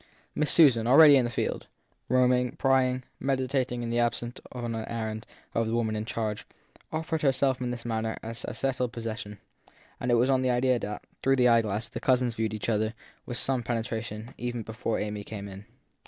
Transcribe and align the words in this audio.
Miss 0.33 0.51
Susan, 0.51 0.87
already 0.87 1.15
in 1.15 1.25
the 1.25 1.29
field, 1.29 1.67
roaming, 2.09 2.53
prying, 2.53 3.03
meditating 3.19 3.83
in 3.83 3.91
the 3.91 3.99
absence 3.99 4.41
on 4.51 4.73
an 4.73 4.83
errand 4.89 5.27
of 5.53 5.67
the 5.67 5.75
woman 5.75 5.95
in 5.95 6.05
charge, 6.05 6.47
offered 6.91 7.21
herself 7.21 7.61
in 7.61 7.69
this 7.69 7.85
manner 7.85 8.17
as 8.23 8.43
in 8.43 8.51
settled 8.55 8.91
possession; 8.93 9.37
and 9.99 10.09
it 10.09 10.15
was 10.15 10.27
on 10.31 10.41
that 10.41 10.49
idea 10.49 10.79
that, 10.79 11.03
through 11.21 11.35
the 11.35 11.47
eyeglass, 11.47 11.87
the 11.87 11.99
cousins 11.99 12.33
viewed 12.33 12.55
each 12.55 12.67
other 12.67 12.95
with 13.27 13.37
some 13.37 13.61
penetration 13.61 14.33
even 14.39 14.63
before 14.63 14.97
Amy 14.97 15.23
came 15.23 15.47
in. 15.47 15.67